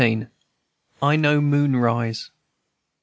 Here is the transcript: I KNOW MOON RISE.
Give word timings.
I 1.03 1.15
KNOW 1.15 1.41
MOON 1.41 1.75
RISE. 1.75 2.31